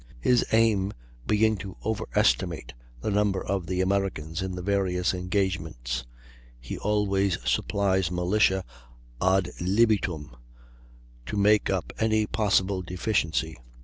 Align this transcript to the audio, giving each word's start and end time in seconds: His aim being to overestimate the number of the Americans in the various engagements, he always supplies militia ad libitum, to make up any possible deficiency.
His 0.19 0.43
aim 0.51 0.93
being 1.27 1.57
to 1.57 1.77
overestimate 1.85 2.73
the 3.01 3.11
number 3.11 3.45
of 3.45 3.67
the 3.67 3.81
Americans 3.81 4.41
in 4.41 4.55
the 4.55 4.63
various 4.63 5.13
engagements, 5.13 6.07
he 6.59 6.75
always 6.79 7.37
supplies 7.47 8.09
militia 8.09 8.65
ad 9.21 9.51
libitum, 9.59 10.35
to 11.27 11.37
make 11.37 11.69
up 11.69 11.93
any 11.99 12.25
possible 12.25 12.81
deficiency. 12.81 13.57